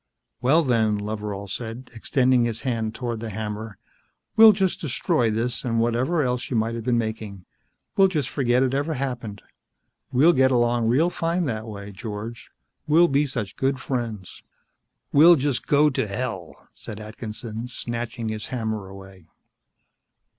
[0.41, 3.77] "Well, then," Loveral said, extending his hand toward the hammer,
[4.35, 7.45] "we'll just destroy this and whatever else you might have been making.
[7.95, 9.43] We'll just forget it ever happened.
[10.11, 12.49] We'll get along real fine that way, George.
[12.87, 14.41] We'll just be such good friends."
[15.13, 19.27] "We'll just go to hell," said Atkinson, snatching his hammer away.